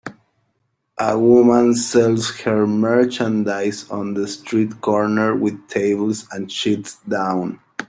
[0.99, 7.59] A woman sells her merchandise on the street corner with tables and sheets down